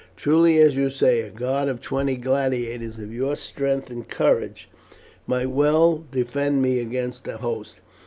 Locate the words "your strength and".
3.13-4.09